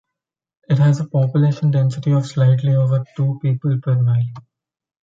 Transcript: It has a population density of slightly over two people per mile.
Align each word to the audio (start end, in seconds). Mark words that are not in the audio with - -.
It 0.67 0.79
has 0.79 0.99
a 0.99 1.05
population 1.07 1.69
density 1.69 2.11
of 2.11 2.25
slightly 2.25 2.73
over 2.73 3.05
two 3.15 3.37
people 3.39 3.77
per 3.81 4.01
mile. 4.01 4.33